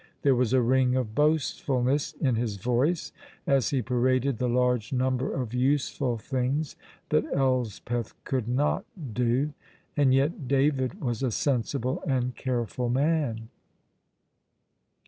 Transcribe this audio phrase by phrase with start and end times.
[0.23, 3.11] There was a ring of boastfulness in his voice
[3.45, 6.75] as he paraded the large number of useful things
[7.09, 8.83] that Elspeth could not
[9.13, 9.53] do.
[9.95, 13.49] And yet David was a sensible and careful man.